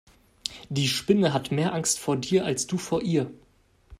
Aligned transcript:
Die 0.69 0.87
Spinne 0.87 1.31
hat 1.31 1.51
mehr 1.51 1.75
Angst 1.75 1.99
vor 1.99 2.15
dir 2.17 2.43
als 2.43 2.65
du 2.65 2.79
vor 2.79 3.03
ihr. 3.03 3.29